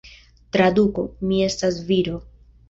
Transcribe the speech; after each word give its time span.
Traduko: 0.55 1.03
Mi 1.27 1.43
estas 1.49 1.79
viro. 1.93 2.19